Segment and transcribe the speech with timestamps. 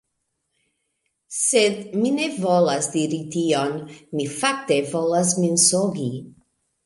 [1.39, 1.75] Sed...
[2.03, 3.77] mi ne volas diri tion.
[4.21, 6.09] Mi fakte volas mensogi.